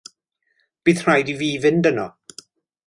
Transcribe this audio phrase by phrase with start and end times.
[0.89, 2.11] Bydd rhaid i fi fynd yno.